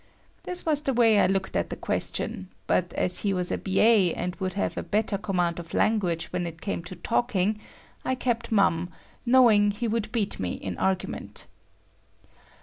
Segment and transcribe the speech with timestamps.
[0.45, 3.79] This was the way I looked at the question, but as he was a B.
[3.81, 4.13] A.
[4.15, 7.59] and would have a better command of language when it came to talking,
[8.03, 8.89] I kept mum,
[9.27, 11.45] knowing he would beat me in argument.